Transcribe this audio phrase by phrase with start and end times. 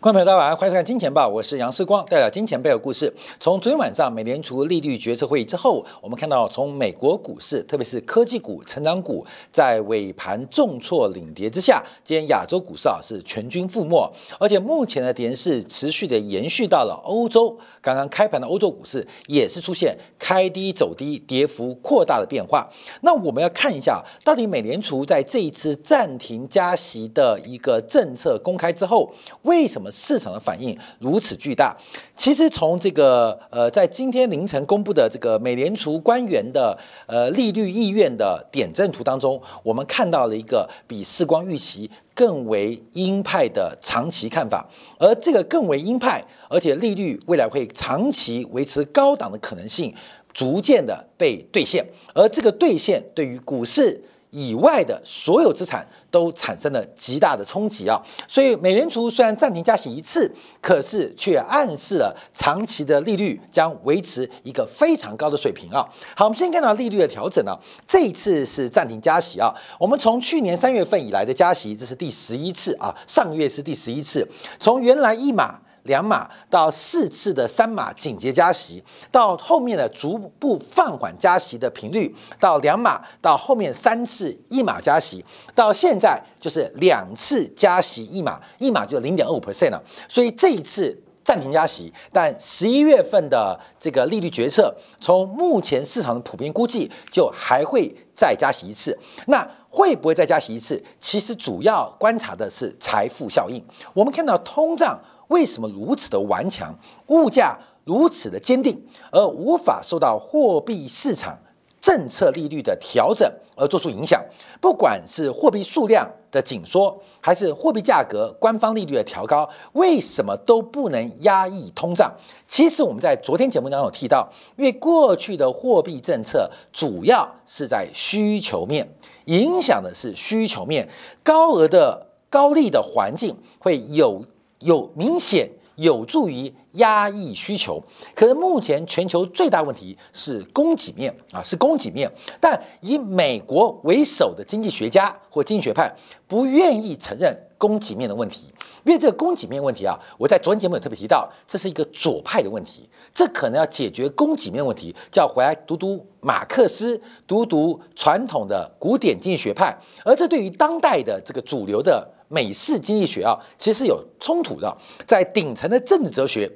[0.00, 3.12] 观众朋友，大家晚欢迎收看《金钱报》，我是杨世光，带来金钱背后故事。
[3.40, 14.08] 从昨天晚上美联储利率决策会议之后，我们看到从美国股市，特别是科技股、成长股，在尾盘重挫领跌之下，今天亚洲股市啊是全军覆没，
[14.38, 17.58] 而且目前的跌势持续的延续到了欧洲。
[17.80, 22.68] 刚刚开盘的欧洲股市也是出现开低走低、跌幅扩大的变化。
[23.00, 29.12] 那我们要看一下，到底美联储在这一次暂停加息的一个政策公开之后，
[29.42, 29.87] 为什么？
[29.90, 31.76] 市场的反应如此巨大，
[32.16, 49.94] 其实从这个呃，在今天凌晨公布的这个美联储官员的呃利率意愿的点阵图当中，我们看到了一个比世光预期更为鹰派的长期看法，而这个更为鹰派，而且利率未来会长期维持高档的可能性，
[50.32, 54.02] 逐渐的被兑现，而这个兑现对于股市。
[54.30, 58.00] 以外的所有资产都产生了极大的冲击啊！
[58.26, 65.86] 所以美联储虽然暂停加息一次，可是却暗示了长期的利率将维持一个非常高的水平啊！
[66.14, 69.54] 好，我们先看到利率的调整啊，这一次是暂停加息啊。
[69.78, 74.26] 我们从去年三月份以来的加息，这是第十一次啊，上个月是第十一次，
[74.60, 75.58] 从原来一码。
[75.88, 89.82] 两码到四次的三码紧急加息，到后面的逐步放缓加息的频率，到两码到后面三次一码加息，到现在就是两次加息一码，一码就零点二五 percent 了。
[90.08, 98.96] 所以这一次暂停加息，但十一月份的这个利率决策，从目前市场的普遍估计，就还会再加息一次。
[99.26, 100.82] 那会不会再加息一次？
[101.00, 103.62] 其实主要观察的是财富效应。
[103.94, 104.98] 我们看到通胀。
[105.28, 106.76] 为什么如此的顽强，
[107.06, 111.38] 物价如此的坚定，而无法受到货币市场
[111.80, 114.22] 政策利率的调整而做出影响？
[114.60, 122.12] 不管是货币数量的紧缩，还是货币价格官方利率的调高，为什么都不能压抑通胀？
[122.46, 128.86] 其实我们在昨天节目当中有提到，因为过去的货币政策主要是在需求面，
[129.26, 130.88] 影响的是需求面，
[131.22, 134.24] 高额的高利的环境会有。
[134.60, 137.80] 有明显有助于压抑需求，
[138.14, 142.10] 可是目前全球最大问题是供给面啊，是供给面。
[142.40, 145.94] 但以美国为首的经济学家或经济学派
[146.26, 148.52] 不愿意承认供给面的问题，
[148.84, 162.14] 因为这个供给面问题啊，我在昨天节目也特别提到，这是一个左派的问题，这可能要解决供给面问题，就要回来读读马克思，读读传统的古典经济学派，而这对于当代的这个主流的。
[162.28, 166.50] 美式经济学啊，其实有冲突的，在顶层的政治哲学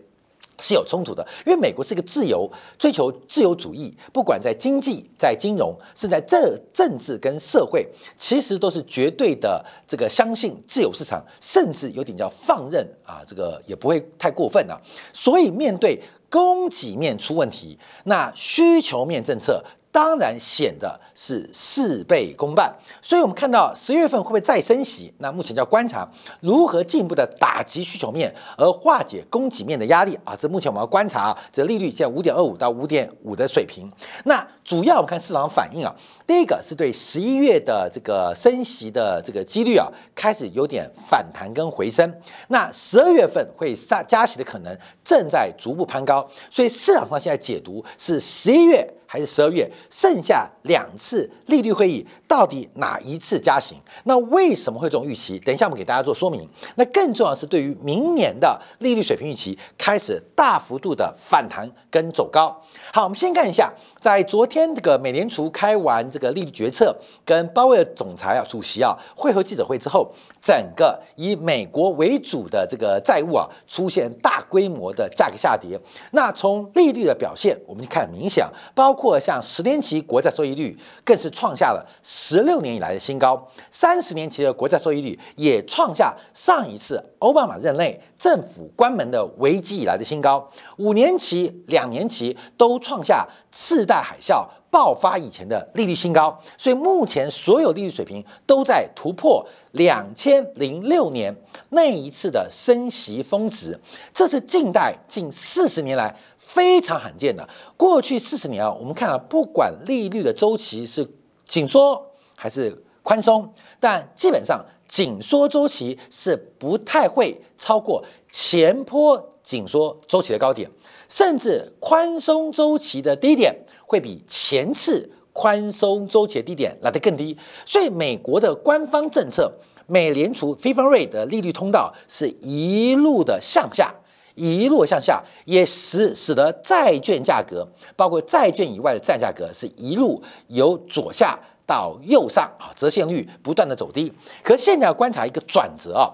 [0.59, 14.79] 是有冲突的，因为美国是一个自由、追求自由主义，不管在经济、在金融，是在政政治跟社会，其实都是绝对的这个相信自由市场，甚至有点叫放任啊，这个也不会太过分啊。
[15.13, 16.01] 所以面对
[16.31, 19.65] 供给面出问题，那需求面政策。
[19.93, 25.13] 当然显得是事倍功半，所以我们看到十月份会不会再升息？
[25.19, 26.09] 那目前就要观察
[26.41, 30.35] 如何进一步的打击需求面，而化解供给面的压力啊。
[30.35, 33.93] 这目前我们要观察啊这利率现在五点二五到五点五的水平。
[34.25, 35.95] 那主要我们看市场反应啊，
[36.27, 42.11] 第一个是对十一月的这个升息的这个几率啊，开始有点反弹跟回升。
[42.49, 44.75] 那十二月份会加加息的可能
[45.05, 48.89] 正在逐步攀高，所以市场上现在解读是十一月。
[49.13, 53.77] 还是十二月剩下两次利率会议，到底哪一次加息？
[54.05, 55.39] 那为什么会这种预期？
[55.41, 56.49] 等一下我们给大家做说明。
[56.77, 62.59] 那更重要是对于明年的利率水平预期开始大幅度的反弹跟走高。
[62.91, 70.11] 好，我们先看一下，在昨天这个美联储开完这个利率决策，跟鲍威尔总裁啊主席啊会后记者会之后，
[70.41, 75.79] 整个以美国为主的这个债务啊出现大规模的价格下跌。
[76.13, 79.03] 那从利率的表现，我们看明显，包括。
[79.21, 81.87] 像十年期国债收益率更是创下了
[82.25, 101.35] 十六年以来的新高，三十年期的国债收益率也创下上一次奥巴马任内政府关门的危机以来的新高，五年期、两年期都创下次贷海啸爆发以前的利率新高，所以目前所有利率水平都在突破两千零六年
[101.71, 103.77] 那一次的升息峰值，
[104.15, 106.15] 这是近代近四十年来。
[106.39, 107.49] 非常罕见的，
[107.79, 111.09] 过去四十年啊，我们看啊，不管利率的周期是
[111.47, 112.12] 紧缩
[112.43, 113.49] 还是宽松，
[113.79, 120.69] 但基本上紧缩周期是不太会超过前坡紧缩周期的高点，
[121.09, 123.55] 甚至宽松周期的低点
[123.87, 127.39] 会比前次宽松周期的低点来得更低。
[127.65, 129.53] 所以美国的官方政策
[129.87, 133.95] 美联储非方瑞的利率通道是一路的向下，
[134.35, 141.39] 一路向下，也使使得债券价格，包括债券以外的债价格，是一路由左下
[141.73, 144.13] 到右上啊，折现率不断的走低。
[144.43, 146.05] 可现在要观察一个转折啊，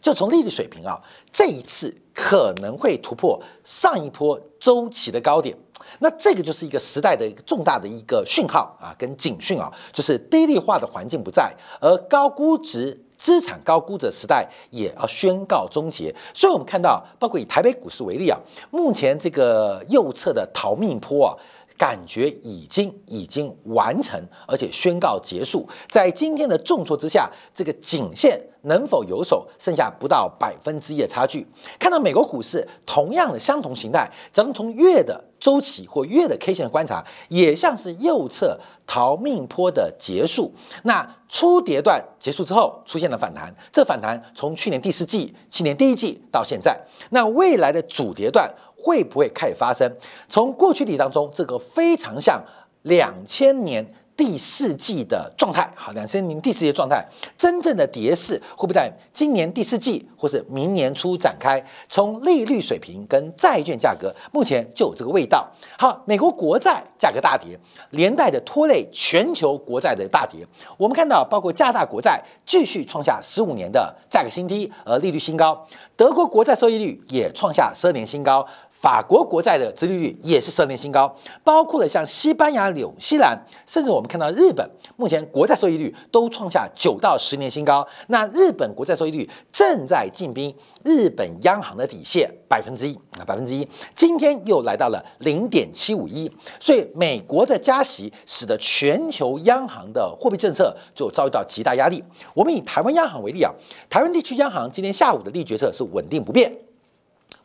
[0.00, 1.02] 就从利率水平啊，
[1.32, 5.56] 这一次可能会突破上一波周期的高点。
[5.98, 16.14] 那这个就是一个时代的一个重大的一个讯号啊，跟警讯啊，就是低利化的环境不在，而高估值资产高估值时代也要宣告终结。
[16.32, 18.38] 所以，我们看到，包括以台北股市为例啊，
[18.70, 21.34] 目前这个右侧的逃命坡啊。
[21.80, 25.66] 感觉已经已经完成，而且宣告结束。
[25.88, 31.46] 在今天的重挫之下，这个颈线能否有手，剩下不到百分之一的差距。
[31.78, 40.52] 看到美国股市同样的相同形态，咱们从月的周期或月的 K 线观察，也像是右侧逃命坡的结束。
[40.82, 43.54] 那初跌段结束之后，出现了反弹。
[43.72, 46.78] 这反弹从去年第四季、去年第一季到现在，
[47.08, 48.52] 那未来的主跌段。
[48.80, 49.90] 会不会开始发生？
[50.28, 52.42] 从过去历当中，这个非常像
[52.82, 53.86] 两千年。
[54.16, 57.02] 第四季的状态，好，两千年第四季的状态，
[57.38, 61.58] 真正的跌势会不会在今年第四季或是明年初展开？
[61.88, 65.50] 从利率水平跟债券价格，目前就有这个味道。
[65.78, 67.58] 好，美国国债价格大跌，
[67.92, 70.46] 连带的拖累全球国债的大跌。
[70.76, 75.54] 我们看到，包括加拿大国债继续创下十五年的价格新低，而利率新高；
[75.96, 78.46] 德国国债收益率也创下十二年新高。
[78.80, 84.66] 法国国债的殖利率也是十年新高，包括了像西班牙、纽西兰，甚至我们看到日本，
[84.96, 87.86] 目前国债收益率都创下九到十年新高。
[88.08, 96.30] 那日本国债收益率正在进兵日本央行的底线百分之一啊，百分之一，今天又来到了零点七五一。
[96.58, 102.02] 所以美国的加息使得全球央行的货币政策就遭遇到极大压力。
[102.32, 103.52] 我们以台湾央行为例啊，
[103.90, 106.69] 台湾地区央行今天下午的利决策是稳定不变。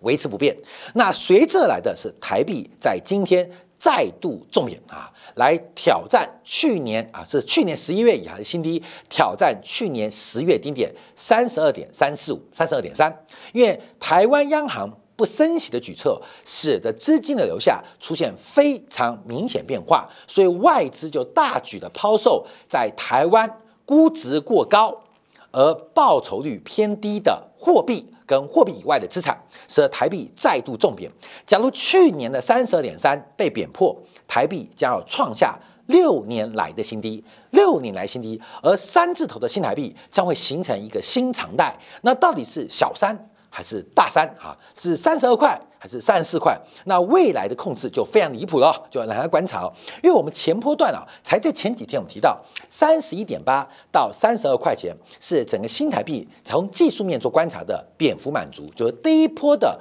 [0.06, 0.56] 维持不变，
[0.94, 13.12] 那随之而来的是台币在今天再度重演啊，来挑战去年啊，是去年十一月以来的新低，挑战去年十月低点三十二点三四五、三十二点三。
[13.52, 25.04] 因为台湾央行不升息的举措，使得资金的流向出现非常明显变化，所以外资就大举的抛售在台湾估值过高
[25.52, 28.07] 而报酬率偏低的货币。
[28.25, 31.12] 跟货币以外的资产，使得台币再度重贬。
[31.45, 33.95] 假如去年的三十二点三被贬破，
[34.27, 35.57] 台币将要创下
[35.88, 38.42] 六年来的新低，六年来新低。
[38.62, 41.77] 而三字头的新台币将会形成一个新常态。
[42.01, 43.30] 那到底是小三？
[43.56, 44.52] 还是大三啊？
[44.74, 46.60] 是三十二块还是三十四块？
[46.84, 49.72] 那未来的控制就非常离谱了，就来观察。
[50.04, 52.38] 因为我们前波段啊，才在前几天我们提到
[52.69, 59.80] 三十一点八到三十二块钱是整个新台币从技术面做观察的蝙蝠满足，就是第一波的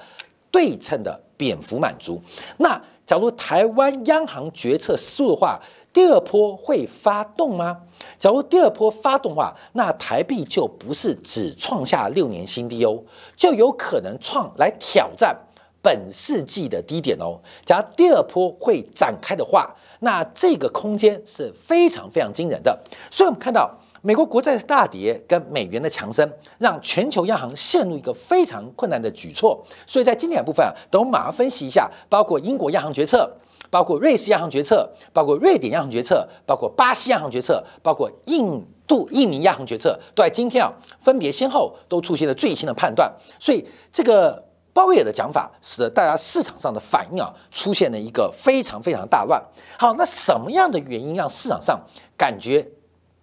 [0.52, 2.22] 对称的蝙蝠满足。
[2.58, 5.60] 那假如台湾央行决策失误的话，
[5.94, 7.82] 第二波会发动吗？
[8.18, 13.00] 假如第二波发动的话，那台币就不是只创下六年新低哦，
[13.36, 15.34] 就有可能创来挑战
[15.80, 17.38] 本世纪的低点哦。
[17.64, 22.76] 假如第二波会展开的话，那这个空间是非常非常惊人的。
[23.08, 29.64] 所以我们看到美国国债的大跌跟美元的强升，让全球央行陷入一个非常困难的举措。
[29.86, 33.32] 所以在经典部分啊，等我马上分析一下，包括英国央行决策。
[33.74, 43.12] 包括瑞士央行决策，包括瑞典央行决策，包括巴西央行决策，包括印度、印尼央行决策，都在今天啊，分别先后都出现了最新的判断。
[43.40, 44.40] 所以这个
[44.72, 49.42] 鲍威尔的讲法，使得大家市场上的反应啊，出现了一个非常非常大乱。
[49.76, 51.76] 好，那什么样的原因让市场上
[52.16, 52.64] 感觉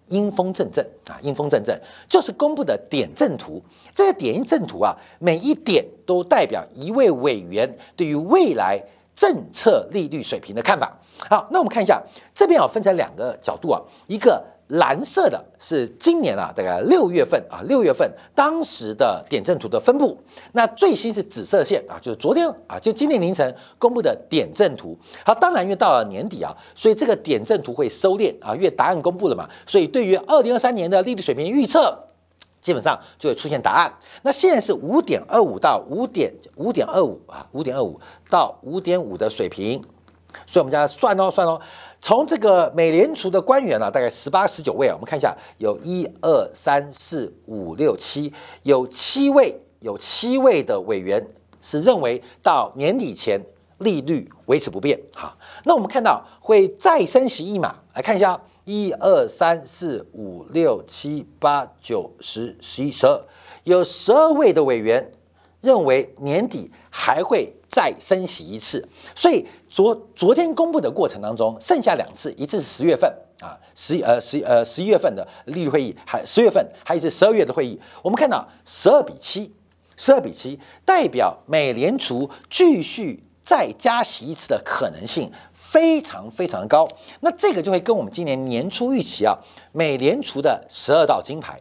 [0.08, 1.16] 阴风阵阵啊？
[1.22, 3.62] 阴风阵阵，就是公布的点阵图。
[3.94, 8.78] 这个点阵图啊，每一点都代表一位委员对于未来。
[9.14, 10.98] 政策利率水平的看法。
[11.28, 12.02] 好，那我们看一下
[12.34, 13.80] 这边啊，分成两个角度啊。
[14.06, 20.18] 一个蓝色的是今年啊，大概六月份啊，六月份当时的点阵图的分布。
[20.52, 24.98] 那最新是紫色线啊，就是昨天啊，就今天凌晨公布的点阵图。
[25.24, 31.96] 好，当然因为到了年底啊，所以这个点阵图会收敛啊，因为答案公布了嘛，所以对于二零二三年的利率水平预测。
[32.62, 33.92] 基本上就会出现答案。
[34.22, 38.00] 那现在是五点二五到五点五点二五啊，五点二五
[38.30, 39.82] 到五点五的水平。
[40.46, 41.60] 所以我们家算哦算哦，
[42.00, 51.28] 从这个美联储的官员呢，大概十八十九位啊，我们看一下，有一二三四五六七，有七位有七位的委员
[51.60, 53.38] 是认为到年底前
[53.78, 54.98] 利率维持不变。
[55.14, 58.40] 好，那我们看到会再升息一码，来看一下。
[58.64, 63.20] 一二三四五六七八九十十一十二，
[63.64, 65.12] 有十二位的委员
[65.60, 79.52] 认为年底还会再升息一次，所以昨昨天公布的过程当中，剩下两次，一次是十月份啊，十呃十呃十一月份的利率会议，还十月份还有一次十二月的会议，我们看到十二比七，
[79.96, 85.32] 十二比七代表美联储继续再加息一次的可能性。
[85.72, 86.86] 非常非常高，
[87.20, 89.34] 那这个就会跟我们今年年初预期啊，
[89.72, 91.58] 美联储的十二道金牌，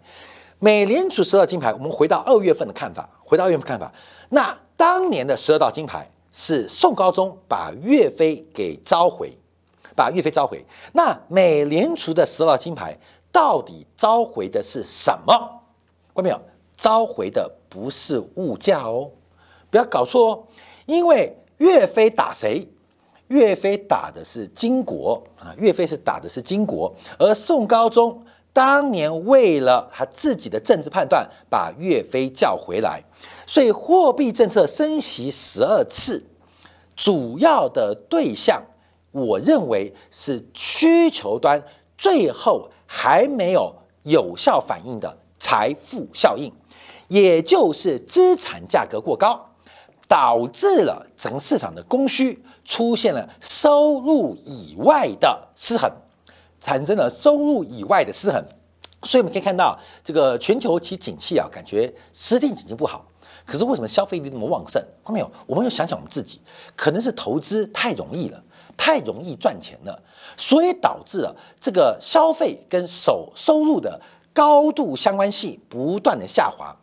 [0.59, 3.89] 美联储十二道金牌，我们回到二月份的看法，回到二月份看法，
[4.27, 9.31] 那当年的十二道金牌是宋高宗把岳飞给召回，
[9.95, 12.99] 把岳飞召回，那美联储的十二道金牌
[13.31, 15.61] 到底召回的是什么？
[16.11, 16.37] 关没有？
[16.75, 19.09] 召回的不是物价哦，
[19.69, 20.43] 不要搞错哦，
[20.85, 22.67] 因为岳飞打谁？
[23.31, 28.21] 岳飞打的是金国啊，岳飞是打的是金国，而宋高宗
[28.51, 33.01] 当年为了他自己的政治判断，把岳飞叫回来，
[33.47, 36.21] 所以货币政策升息十二次，
[36.93, 38.61] 主要的对象，
[39.11, 41.63] 我认为是需求端
[41.97, 43.73] 最后还没有
[44.03, 46.51] 有效反应的财富效应，
[47.07, 49.51] 也就是资产价格过高，
[50.09, 52.43] 导致了整个市场的供需。
[52.71, 55.91] 出现了收入以外的失衡，
[56.57, 58.41] 产生了收入以外的失衡，
[59.03, 63.05] 所以我们可以看到这个全球其景气啊，感觉实体经济不好。
[63.45, 64.81] 可是为什么消费力那么旺盛？
[65.03, 65.29] 看到没有？
[65.45, 66.39] 我们要想想我们自己，
[66.77, 68.41] 可能是投资太容易了，
[68.77, 70.01] 太容易赚钱了，
[70.37, 73.99] 所以导致了这个消费跟收收入的
[74.31, 76.73] 高度相关性不断的下滑。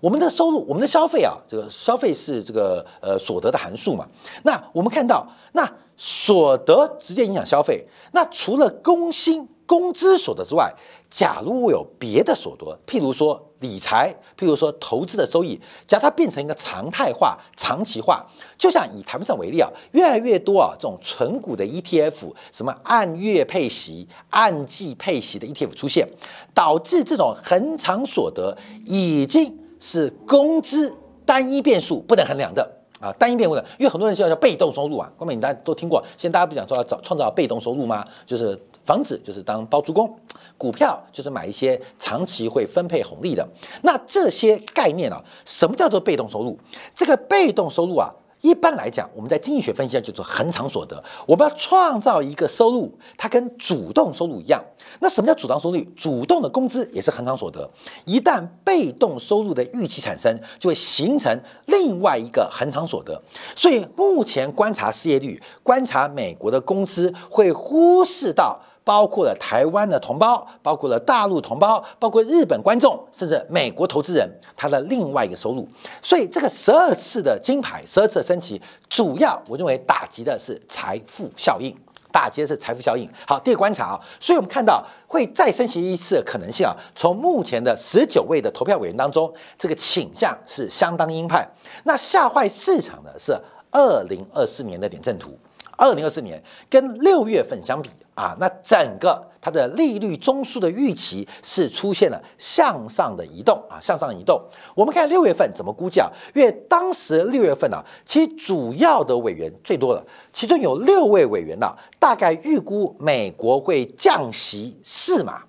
[0.00, 4.06] 我们的收入，我们的消费啊，这个消费是这个呃所得的函数嘛。
[4.44, 7.84] 那我们看到，那所得直接影响消费。
[8.12, 10.72] 那除了工薪、工资所得之外，
[11.10, 18.24] 假如我有别的所得，譬如说理财，譬如说投资的收益，假如它变成一个常态化、长期化，
[18.56, 26.08] 就像以台湾上为例啊，越来越多啊这种纯股的 ETF，什么按月配息、按季配息的 ETF 出现，
[26.54, 29.58] 导致这种恒常所得已经。
[29.78, 32.70] 是工资单一变数不能衡量的
[33.00, 38.04] 啊，单一变数的，因为很多人叫叫被动收入啊，光美你大家都听过，现在大家不讲说要找创造被动收入吗？
[38.26, 40.12] 就是房子就是当包租公，
[40.56, 43.46] 股票就是买一些长期会分配红利的，
[43.82, 46.58] 那这些概念啊，什么叫做被动收入？
[46.94, 48.10] 这个被动收入啊。
[48.40, 51.02] 一般来讲，我们在经济学分析上叫做恒常所得。
[51.26, 54.64] 我们要创造一个收入，它跟主动收入一样。
[55.00, 55.84] 那什么叫主动收入？
[55.96, 57.68] 主动的工资也是恒常所得。
[58.04, 63.20] 一旦被动收入的预期产生，就会形成另外一个恒常所得。
[63.56, 68.60] 所以目前观察失业率，观察美国的工资，会忽视到。
[68.88, 74.26] 包括了台湾的同胞，包括了大陆同胞，包括日本观众，甚至美国投资人，
[74.56, 75.68] 他的另外一个收入。
[76.00, 81.76] 所以这个十二次的金牌，十二次的升旗，主要我认为打击的是财富效应，
[82.10, 83.06] 打击的是财富效应。
[83.26, 91.46] 好，第二个观察啊，所以我们看到会再升级一次的可能性啊，从目前的十九位的投票委员当中，这个倾向是相当鹰派。
[91.84, 93.38] 那吓坏市场的是
[93.70, 95.38] 二零二四年的点阵图。
[95.78, 104.38] 二零二四年跟六月份相比啊，那整个它的利率中枢的预期是出现了向上的移动啊，向上移动。
[104.74, 106.10] 我们看六月份怎么估计啊？
[106.34, 115.44] 因为当时六月份呢，其主要的委员最多的，其中有六位委员呢，大概预估美国会降息四码，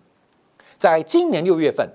[0.78, 1.90] 在今年六月份。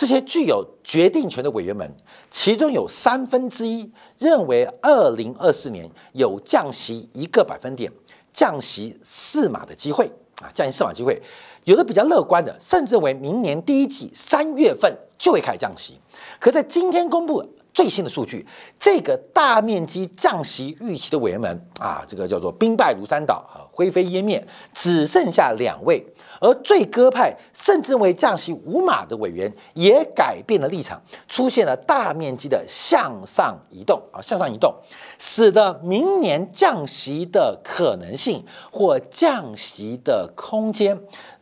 [0.00, 1.94] 这些具有决定权的委员们，
[2.30, 7.92] 其中有三分之一认为，二零二四年有降息一个百分点、
[8.32, 11.20] 降息四码的机会啊，降息四码机会。
[11.64, 16.00] 有的比较乐观的，甚至为明年第一季三月份就会开始降息。
[16.38, 18.46] 可在今天公布最新的数据，
[18.78, 26.04] 这个大面积降息预期的委员们啊，这个叫做兵败如山倒啊，灰飞烟灭，只剩下两位。
[26.42, 30.98] 而最鸽派，甚至为降息五码的委员，也改变了立场，
[31.28, 34.74] 出现了大面积的向上移动啊，向上移动，
[35.18, 40.98] 使得明年降息的可能性或降息的空间。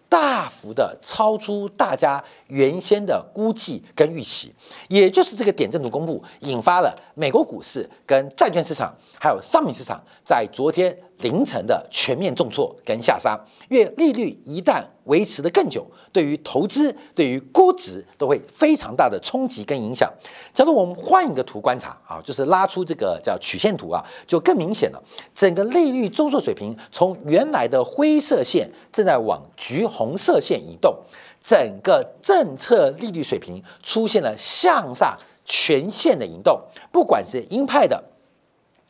[0.08, 4.52] 大幅的超出大家原先的估计跟预期，
[4.88, 13.38] 也就是这个点阵图公布，引发了美国股市跟债券市场，还有商品市场，在昨天凌晨的全面重挫跟下杀。
[13.68, 20.12] 因为利率一旦维持的更久，对于投资、对于估值都会非常大的冲击跟影响。
[20.52, 25.02] 假如我们换一个图观察啊，就是拉出这个叫曲线图啊，就更明显了。
[25.34, 30.96] 整个利率周数水平从原来的灰色线正在往橘红色线移动，
[31.40, 36.60] 整个政策利率水平出现了向上全线的移动，
[36.92, 38.02] 不管是鹰派的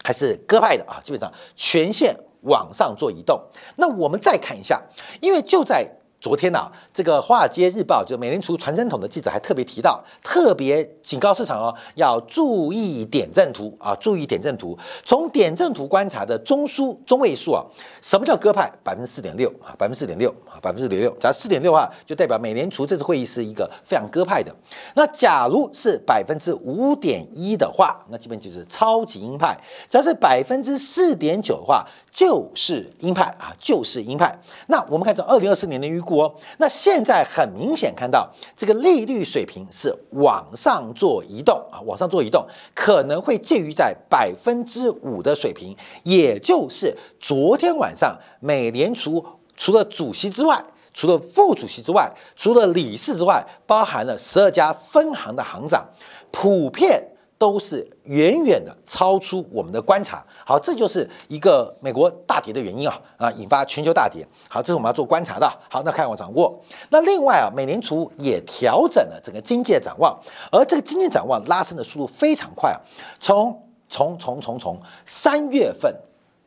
[0.03, 3.41] 还是鸽派的啊，基本上全线往上做移动。
[3.77, 4.83] 那我们再看一下，
[5.21, 5.98] 因为就在。
[6.21, 14.77] 昨天呢，这个《华尔街日报》就美联储传声筒的记者还特别提到，特别警告市场哦，要注意点阵图啊，注意点阵图。
[15.05, 17.65] 从点阵图观察的中枢中位数啊，
[18.03, 18.69] 什么叫鸽派？
[18.83, 21.17] 百分之四点六啊，百分之四点六啊，百分之四点六。
[21.21, 24.53] 假如四点六的话，就代表美联储这次会议是一个非常鸽派的。
[24.97, 29.57] 那假如是百分之五点一的话，那基本就是超级鹰派；
[29.89, 34.37] 只要是百分之四点九的话，就是鹰派啊，就是鹰派。
[34.67, 36.03] 那我们看这二零二四年的预。
[36.09, 49.25] 国那现在很明显看到这个利率水平是往上做移动啊，往上做移动，可能会介于在百分之五的水平，也就是昨天晚上美联储
[49.57, 50.63] 除了主席之外，
[50.95, 55.87] 除了副主席之外，除了理事之外，包含了十二家分行的行长，
[56.31, 57.13] 普遍。
[57.39, 60.27] 都是远远的超出我们的观察。
[60.45, 64.27] 好，这就是一个美国大跌的原因啊啊，引发全球大跌。
[64.51, 65.49] 好，这是我们要做观察的。
[65.71, 66.61] 好，那看我掌握。
[66.91, 70.19] 那另外啊，美联储也调整了整个经济的展望，
[70.51, 72.81] 而这个经济展望拉升的速度非常快啊，
[73.21, 74.77] 从从从从从
[75.07, 75.95] 三月份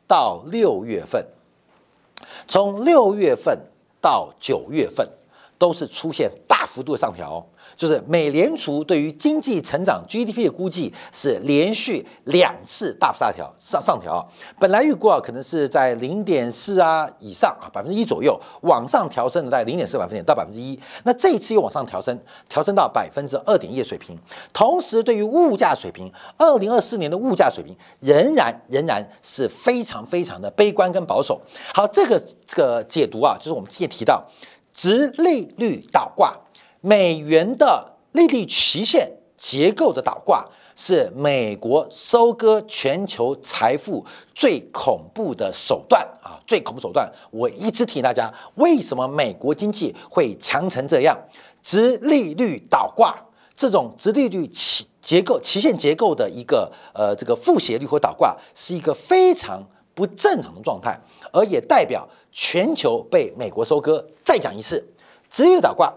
[0.06, 1.26] 到六月份，
[2.50, 3.58] 从六月份
[4.02, 5.08] 到九月份
[5.58, 7.48] 都是出现大幅度的上调。
[7.82, 14.24] 就是美联储对于经济成长 GDP 的估计是连续两次大幅下调上上调，
[14.60, 22.16] 本来预估啊可能是在零点四啊以上啊百分之一左右，往上调升的在零点四百分点到百分之一，那这一次又往上调升，
[22.48, 24.16] 调升到百分之二点一的水平。
[24.54, 31.42] 同时，对于物价水平，二零二四年的物价水平仍然仍然是非常非常的悲观跟保守。
[31.74, 34.24] 好，这个这个解读啊，就是我们之前提到，
[34.72, 36.38] 直利率倒挂。
[36.82, 40.44] 美元的利率期限结构的倒挂
[40.76, 46.42] 是美国收割全球财富最恐怖的手段啊！
[46.48, 51.16] 最恐怖手段，我一直提醒大家，为什么美国经济会强成这样？
[51.62, 53.16] 直利率倒挂
[53.56, 59.64] 这种直利率期结构期限结构的一个呃这个负斜率或倒挂，是一个非常
[59.94, 61.00] 不正常的状态，
[61.32, 64.04] 而也代表全球被美国收割。
[64.24, 64.84] 再讲一次，
[65.30, 65.94] 直利率倒挂。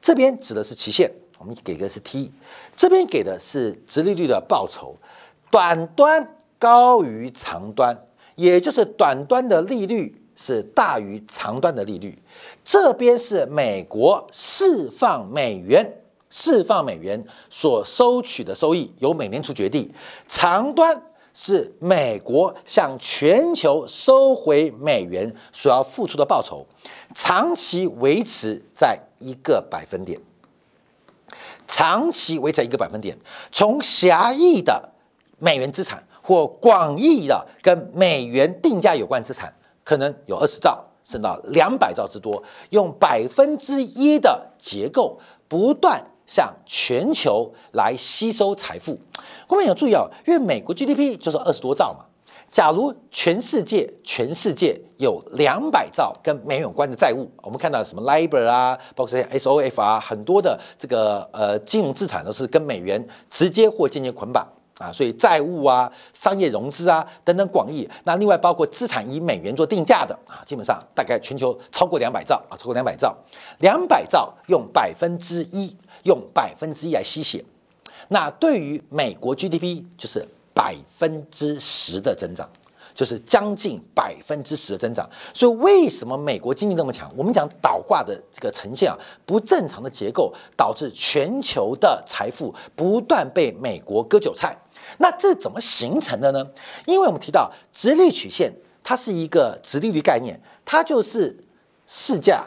[0.00, 2.32] 这边指的是期限，我们给的是 T，
[2.74, 4.96] 这边给的是直利率的报酬，
[5.50, 7.96] 短端高于长端，
[8.36, 12.18] 也就是短端的利率是大于长端的利率。
[12.64, 19.92] 这边是美国释放美元，释放美元所收取的收益由美联储决定，
[20.26, 21.02] 长端
[21.34, 26.66] 是美国向全球收回美元所要付出的报酬，
[27.14, 28.98] 长期维持在。
[29.20, 30.20] 一个百分点，
[31.68, 33.16] 长期维持一个百分点。
[33.52, 34.88] 从狭义的
[35.38, 39.54] 美元资产或广义的跟美元定价有关资产，
[39.84, 42.42] 可能有二十兆，升到两百兆之多。
[42.70, 48.98] 用百分之一的结构，不断向全球来吸收财富。
[49.46, 52.06] 后面要注意啊，因为美国 GDP 就是二十多兆嘛。
[52.50, 64.44] 假如全世界全世界有两百兆跟美元有关的债务，我们看到什么 LIBOR 啊，包括这些 SOF 啊，很多的这个呃金融资产都是跟美元直接或间接捆绑
[64.78, 67.88] 啊，所以债务啊、商业融资啊等等广义。
[68.02, 73.16] 那另外包括资产以美元做定价的啊，基本上大概全球超过两百兆啊，超过两百兆，
[73.60, 77.44] 两百兆用百分之一，用百分之一来吸血，
[78.08, 80.26] 那对于美国 GDP 就是。
[80.54, 82.48] 百分之十的增长，
[82.94, 85.08] 就是将近百分之十的增长。
[85.32, 87.12] 所以为什么美国经济那么强？
[87.16, 94.56] 我们讲倒挂的这个呈现啊，不正常的结构导致全球的财富不断被美国割韭菜。
[94.98, 96.44] 那这怎么形成的呢？
[96.84, 101.38] 因为我们提到直立曲线，它是一个直利率概念，它就是
[101.86, 102.44] 市价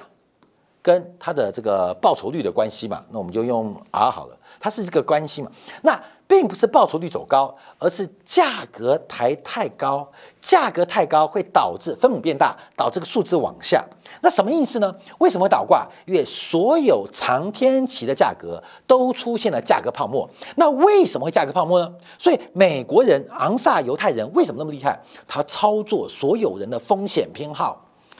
[0.81, 3.05] 跟它的这个报酬率的关系嘛。
[3.11, 5.49] 那我们就用 R 好了，它是这个关系嘛。
[5.83, 5.97] 那
[6.33, 13.85] 并不是报酬率走高，而是价格抬太高，价格太高会导致分母变大，导致个数字往下。
[14.21, 14.91] 那什么意思呢？
[15.19, 15.87] 为什么会倒挂？
[16.07, 20.27] 因为所有长天期的价格都出现了价格泡沫。
[20.55, 21.93] 那为什么会价格泡沫呢？
[22.17, 24.99] 所以美国人昂萨犹太人为什么那么厉害？
[25.27, 27.79] 他操作所有人的风险偏好。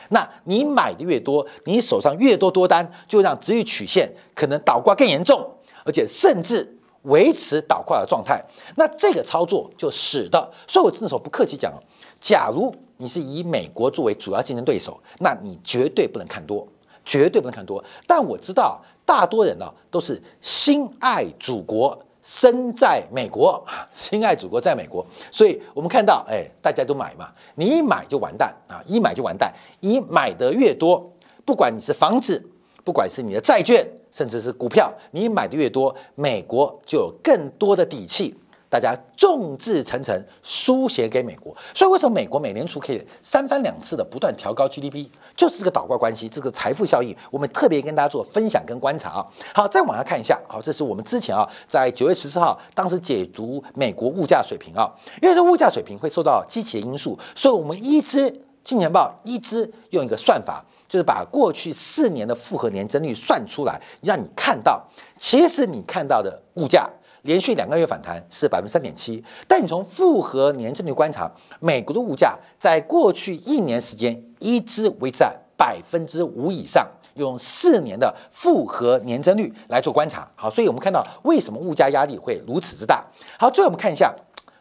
[0.10, 5.50] 那你买的越多，你手上越多多单，就让值域曲线可能倒挂更严重，
[5.84, 8.44] 而且甚至维持倒挂的状态。
[8.76, 11.74] 那这个操作就使得，所以我那时候不客气讲，
[12.20, 12.74] 假如。
[12.98, 16.66] 你是以美国作为主要竞争对手，那你绝对不能看多，
[17.04, 17.84] 绝对不能看多。
[18.08, 23.62] 但我知道，大多人呢都是心爱祖国，身在美国，
[23.92, 29.52] 心爱祖国在美国，所以我们看到，哎，大家都买嘛，你一买就完蛋啊，一买就完蛋。
[29.82, 31.12] 你买的越多，
[31.44, 32.42] 不管你是房子，
[32.86, 38.36] 不管是你的债券，甚至是股票，你买的越多，美国就有更多的底气。
[38.70, 49.28] 大家众志成城，输血给美国，所以为什么美国美联储可以三番两次的不断调高 GDP，就是这个倒挂关系，这个财富效应，我们特别跟大家做分享跟观察啊。
[49.54, 64.80] 好，再往下看一下，好，这是我们之前啊，在九月十四号当时解读美国物价水平啊，因为这物价水平会受到积极的因素，所以我们一支金钱豹一支用一个算法，就是把过去四年的复合年增率算出来，让你看到，
[65.18, 66.88] 其实你看到的物价。
[67.24, 80.30] 连续两个月反弹是百分之三点七，但你从复合年增率观察，美国的物价在过去一年时间一直维持在百分之五以上，用四年的复合年增率来做观察。
[80.36, 83.04] 好，所以我们看到为什么物价压力会如此之大。
[83.40, 84.14] 好，最后我们看一下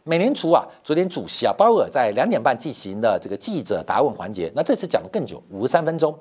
[0.05, 6.13] 美联储啊，昨天主席啊鲍尔在两点半进行的这个记者答问环节，那这次讲的更久，五十三分钟。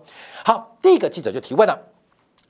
[0.44, 1.76] 好，第一个记者就提问了。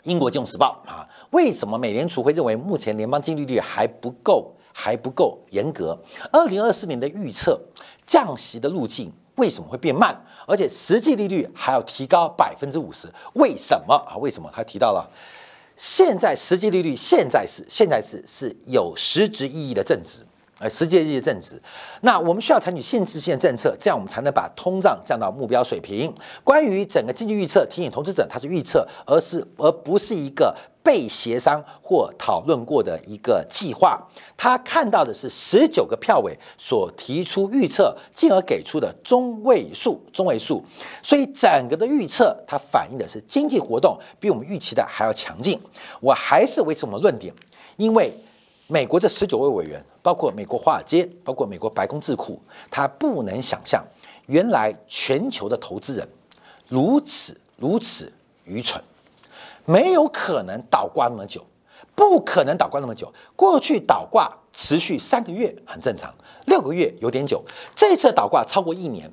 [0.02, 5.98] 英国金融时报啊，为什么美联储会认为目前联邦基金利率还不够，还不够严格？
[6.30, 7.58] 二零二四年的预测
[8.04, 10.14] 降息的路径为什么会变慢？
[10.46, 14.18] 而且实际利率还要提高百分之五十，为什么啊？
[14.18, 14.50] 为什么？
[14.52, 15.08] 他提到了
[15.78, 20.26] 现在实际利率现在是现在是是有实质意义的正值。
[20.62, 21.60] 呃，世界日正值，
[22.02, 26.14] 那我们需要采取限制性政策，这样我们才能把通胀降到目标水平。
[26.44, 34.00] 关于整个经济预测，提醒投资者，它是预测，而是而不是一个被协商或讨论过的一个计划。
[34.36, 40.64] 他看到的是十九个票委所提出预测，进而给出的中位数，中位数。
[41.02, 45.60] 所以整个的预测，它反映的是经济活动比我们预期的还要强劲。
[45.98, 47.34] 我还是维持我们论点，
[47.76, 48.16] 因为。
[48.72, 53.84] 美国这十九位委员，包括美国华尔街，包括美国白宫智库，他不能想象，
[54.28, 56.08] 原来全球的投资人
[56.70, 58.10] 如此如此
[58.46, 58.82] 愚蠢，
[59.66, 61.44] 没有可能倒挂那么久，
[61.94, 63.12] 不可能倒挂那么久。
[63.36, 66.10] 过去倒挂持续三个月很正常，
[66.46, 69.12] 六个月有点久，这次倒挂超过一年，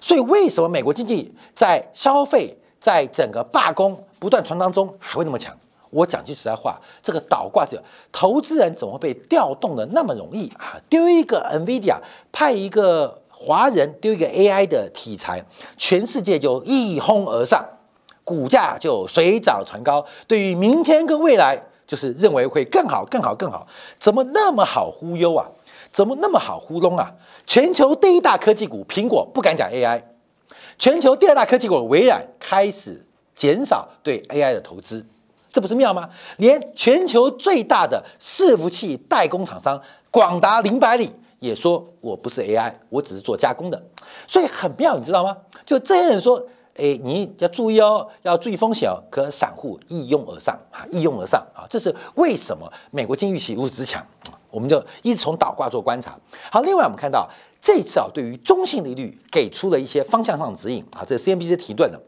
[0.00, 5.52] 所以为什么美国经济在消费在整个罢工不断传当中还会那么强？
[5.90, 10.80] 我讲句实在话，这个倒挂者投资人怎么会被调动的那么容易啊？
[10.88, 11.98] 丢一个 NVIDIA，
[12.30, 15.44] 派一个华人丢一个 AI 的题材，
[15.76, 17.64] 全世界就一哄而上，
[18.22, 20.06] 股价就水涨船高。
[20.26, 23.66] 对于明天跟未来，就是认为会更好、更好、更好。
[23.98, 25.46] 怎么那么好忽悠啊？
[25.92, 27.12] 怎么那么好糊弄啊？
[27.44, 30.00] 全球第一大科技股苹果不敢讲 AI，
[30.78, 35.04] 全球第二大科技股微软开始减少对 AI 的投资。
[35.52, 36.08] 这不是妙吗？
[36.38, 43.82] 连全球最大的伺服器代工厂商广达林百里也说：“我不是 AI，我只是做加工的。”
[44.28, 45.36] 所以很妙，你知道吗？
[45.64, 46.38] 就这些人说
[46.76, 51.66] ：“哎，你要注意哦，要注意风险哦。”可散户一拥而上啊，一拥而上啊！
[51.68, 54.04] 这是为什么美国经济预期如此之强？
[54.50, 56.18] 我们就一直从倒挂做观察。
[56.50, 57.28] 好，另外我们看到
[57.60, 62.00] 这次啊，对于中性利率给出了一些方向上的指引啊，这 CNBC 提顿的。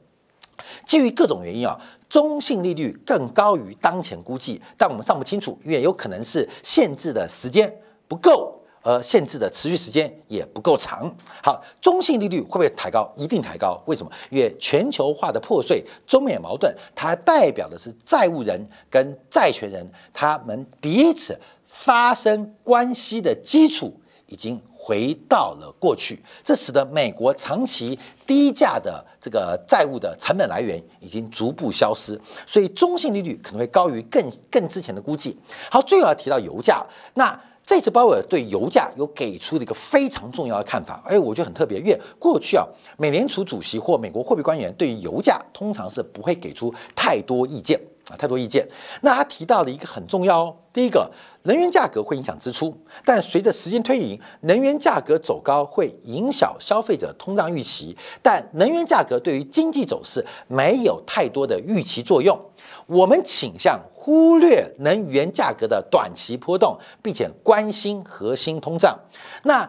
[0.84, 1.80] 基于各种原因啊。
[2.12, 7.74] 中性利率更高于当前估计，但我们尚不清楚，因为有可能是限制的时间
[8.06, 11.10] 不够，而限制的持续时间也不够长。
[11.42, 13.10] 好，中性利率会不会抬高？
[13.16, 13.82] 一定抬高。
[13.86, 14.12] 为什么？
[14.28, 21.34] 因为全球化的破碎、中美矛盾，它代表的是债务人跟债权人他们彼此
[21.66, 23.90] 发生关系的基础。
[24.32, 35.36] 已经回到了过去，这使得美国长期低价的这个债务的成本来源已经逐步消失，所以中性利率可能会高于更更之前的估计。
[35.70, 42.66] 好，最后要提到油价，那这次鲍威尔对油价有给出了一个非常重要的看法，哎，我觉得很特别，因为过去啊，
[42.96, 47.78] 美联储主席或美国货币官员对于油价通常是不会给出太多意见。
[48.10, 48.68] 啊，太多意见。
[49.02, 51.10] 那他提到了一个很重要哦，第一个，
[51.44, 62.38] 能源价格会影响支出，但随着时间推移，能源价格走高会影响消费者通胀预期，但能源价格对于经济走势没有太多的预期作用。
[62.86, 68.98] 我们倾向忽略能源价格的短期波动，并且关心核心通胀。
[69.44, 69.68] 那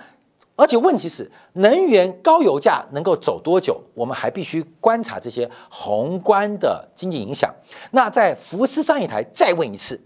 [0.55, 3.81] 而且问题是，能源高油价能够走多久？
[3.95, 7.51] 我们还必须观察这些宏观的经济影响。
[7.91, 9.99] 那在福斯商业台再问一次，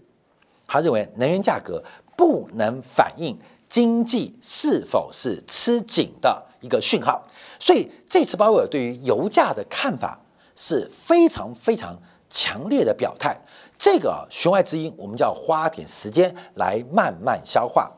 [0.66, 1.84] 他认为能源价格
[2.16, 7.26] 不能反映经济是否是吃紧的一个讯号。
[7.60, 10.18] 所以这次鲍威尔对于油价的看法
[10.56, 11.94] 是非常非常
[12.30, 13.38] 强烈的表态。
[13.76, 17.92] 这个弦外之音，我们就要花点时间来慢慢消化。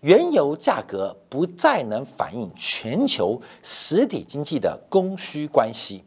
[0.00, 6.04] 原油价格不再能反映全球实体经济的供需关系，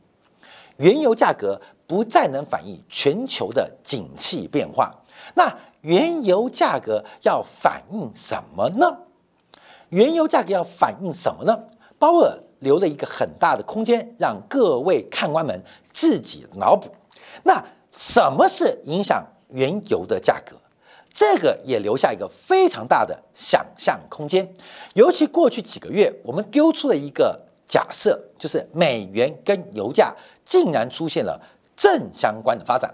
[0.78, 4.96] 原油价格不再能反映全球的景气变化。
[5.36, 9.00] 那原油价格要反映什么呢？
[9.90, 11.64] 原油价格要反映什么呢？
[11.98, 16.90] 鲍尔留了一个很大的空间，让各位看官们自己脑补。
[17.44, 20.56] 那什么是影响原油的价格？
[21.12, 24.48] 这个也留下一个非常大的想象空间，
[24.94, 31.42] 尤其过去几个月，我们丢出了一个假设，就是美元跟油价竟然出现了
[31.76, 32.94] 正相关的发展。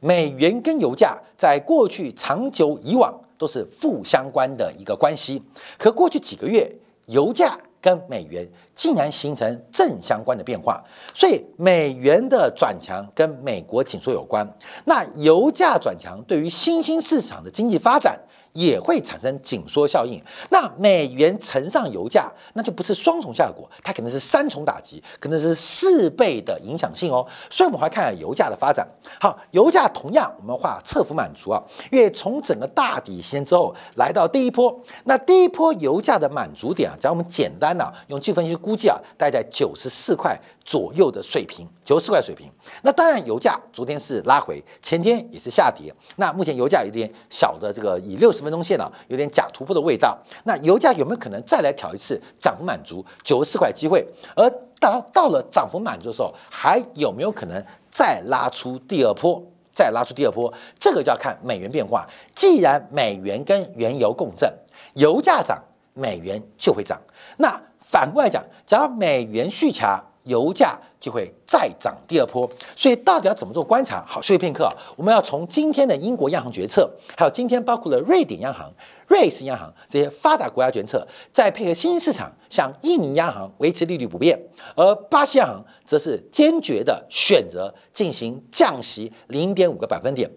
[0.00, 5.42] 美元跟油价在过去长久以往都是负相关的一个关系，
[5.78, 6.70] 可过去几个月，
[7.06, 8.48] 油价跟美元
[8.80, 14.50] 竟然形成正相关的变化，所以美元的转强跟美国紧缩有关。
[14.86, 18.18] 那油价转强对于新兴市场的经济发展。
[18.52, 20.22] 也会产生紧缩效应。
[20.50, 27.26] 那美元乘上油价，那就不是双重效果，它可能是三重打击，可能是四倍的影响性哦。
[27.48, 28.86] 所以，我们来看看油价的发展。
[29.20, 42.50] 好，油价同样我们画侧幅满足啊，因为从整个大底线之后来到第一波，那第一波油价的满足点啊，只要我们简单的用计分析估计啊，大概在九十四块左右的水平，九十四块水平。
[42.82, 45.94] 那当然，油价昨天是拉回，前天也是下跌。
[46.16, 48.40] 那目前油价有点小的这个以六十。
[48.40, 50.18] 分钟线啊，有点假突破的味道。
[50.44, 54.02] 那油价有没有可能再来挑一次涨幅满足九十四块机会？
[54.34, 54.48] 而
[54.80, 59.44] 到到了涨幅满足的时候，还有没有可能再拉出第二波？
[59.74, 62.08] 再拉出第二波，这个就要看美元变化。
[62.34, 64.50] 既然美元跟原油共振，
[64.94, 66.98] 油价涨，美元就会涨。
[67.36, 74.04] 那反过来讲，只要美元续强，油价就会再涨第二波，所以到底要怎么做观察？
[74.06, 78.70] 好，休息片刻，我们要从今天的英国央行决策，还有今天包括了瑞典央行、
[79.08, 84.38] 瑞士央行这些发达国家决策，再配合新兴市场，像印尼央行维持利率不变，
[84.76, 90.30] 而巴西央行则是坚决的选择进行降息零点五个百分点。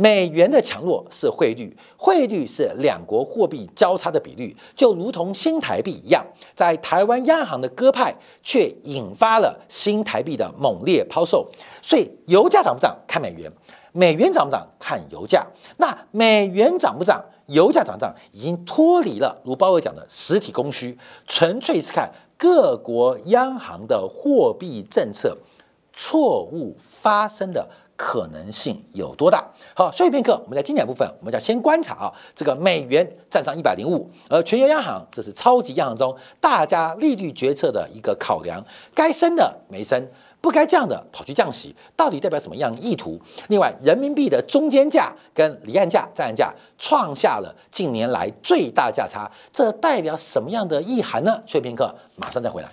[0.00, 11.44] 美元的强弱是汇率，汇率是两国货币交叉的比率，就如同新台币一样，在台湾央行的鸽派却引发了新台币的猛烈抛售，
[11.82, 13.50] 所以油价涨不涨看美元，
[13.90, 15.44] 美元涨不涨看油价。
[15.78, 25.36] 那美元涨不涨，油价涨不涨，已经脱离了如鲍威讲的实体供需，纯粹是看各国央行的货币政策
[25.92, 27.68] 错误发生的。
[27.98, 29.44] 可能性有多大？
[29.74, 40.08] 好，休息片刻，我们在经典部分，我们要先观察啊，这个美元站上一百零五，而全球央行这是超级央行中大家利率决策的一个考量，该升的没升，
[40.40, 43.20] 不该降的跑去降息，到底代表什么样意图？
[43.48, 51.42] 另外，人民币的中间价跟离岸价、在岸价创下了近年来最大价差，这代表什么样的意涵呢？
[51.44, 52.68] 休息片刻，马上再回来。